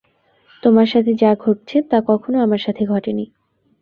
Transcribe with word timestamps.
তোমার 0.63 0.87
সাথে 0.87 1.11
যা 1.13 1.31
ঘটছে 1.43 1.77
তা 1.89 1.97
কখনো 2.07 2.37
আমার 2.41 2.61
সাথে 2.65 2.83
ঘটেনি। 2.85 3.25